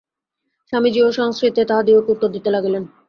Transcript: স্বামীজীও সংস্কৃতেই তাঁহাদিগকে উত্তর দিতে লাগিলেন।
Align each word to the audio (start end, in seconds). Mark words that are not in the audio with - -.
স্বামীজীও 0.73 1.09
সংস্কৃতেই 1.19 1.67
তাঁহাদিগকে 1.69 2.11
উত্তর 2.13 2.29
দিতে 2.29 2.49
লাগিলেন। 2.51 2.83